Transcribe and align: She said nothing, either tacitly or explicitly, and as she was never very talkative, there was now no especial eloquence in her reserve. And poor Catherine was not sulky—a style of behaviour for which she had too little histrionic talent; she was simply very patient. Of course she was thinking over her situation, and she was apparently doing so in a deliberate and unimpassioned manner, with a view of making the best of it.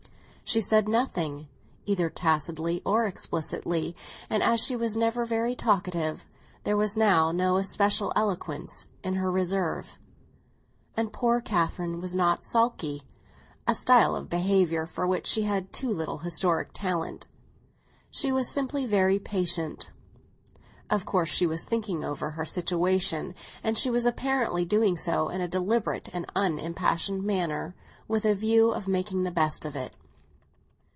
She 0.51 0.59
said 0.59 0.89
nothing, 0.89 1.47
either 1.85 2.09
tacitly 2.09 2.81
or 2.83 3.07
explicitly, 3.07 3.95
and 4.29 4.43
as 4.43 4.59
she 4.59 4.75
was 4.75 4.97
never 4.97 5.23
very 5.23 5.55
talkative, 5.55 6.27
there 6.65 6.75
was 6.75 6.97
now 6.97 7.31
no 7.31 7.55
especial 7.55 8.11
eloquence 8.17 8.89
in 9.01 9.15
her 9.15 9.31
reserve. 9.31 9.97
And 10.97 11.13
poor 11.13 11.39
Catherine 11.39 12.01
was 12.01 12.13
not 12.17 12.43
sulky—a 12.43 13.73
style 13.73 14.13
of 14.13 14.27
behaviour 14.29 14.85
for 14.85 15.07
which 15.07 15.25
she 15.25 15.43
had 15.43 15.71
too 15.71 15.87
little 15.89 16.17
histrionic 16.17 16.71
talent; 16.73 17.27
she 18.09 18.29
was 18.29 18.49
simply 18.51 18.85
very 18.85 19.19
patient. 19.19 19.89
Of 20.89 21.05
course 21.05 21.29
she 21.29 21.47
was 21.47 21.63
thinking 21.63 22.03
over 22.03 22.31
her 22.31 22.43
situation, 22.43 23.35
and 23.63 23.77
she 23.77 23.89
was 23.89 24.05
apparently 24.05 24.65
doing 24.65 24.97
so 24.97 25.29
in 25.29 25.39
a 25.39 25.47
deliberate 25.47 26.09
and 26.13 26.29
unimpassioned 26.35 27.23
manner, 27.23 27.73
with 28.09 28.25
a 28.25 28.35
view 28.35 28.71
of 28.71 28.89
making 28.89 29.23
the 29.23 29.31
best 29.31 29.63
of 29.63 29.77
it. 29.77 29.93